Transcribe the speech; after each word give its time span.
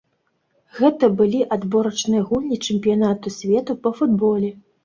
Гэта 0.77 1.09
былі 1.19 1.41
адборачныя 1.57 2.21
гульні 2.31 2.57
чэмпіянату 2.71 3.37
свету 3.39 3.81
па 3.85 3.97
футболе. 4.01 4.51